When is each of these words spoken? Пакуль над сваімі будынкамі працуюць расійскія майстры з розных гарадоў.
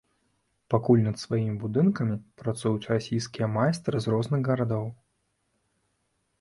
Пакуль 0.73 1.03
над 1.07 1.19
сваімі 1.23 1.53
будынкамі 1.65 2.15
працуюць 2.43 2.89
расійскія 2.93 3.53
майстры 3.59 3.95
з 4.07 4.17
розных 4.17 4.41
гарадоў. 4.51 4.93